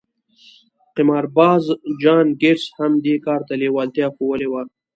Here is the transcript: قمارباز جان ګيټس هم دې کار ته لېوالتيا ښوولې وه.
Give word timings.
قمارباز 0.95 1.63
جان 2.01 2.27
ګيټس 2.41 2.65
هم 2.77 2.91
دې 3.05 3.15
کار 3.25 3.41
ته 3.47 3.53
لېوالتيا 3.61 4.07
ښوولې 4.15 4.47
وه. 4.49 4.61